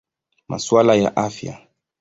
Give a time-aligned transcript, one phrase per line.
[0.47, 1.67] Masuala ya Afya.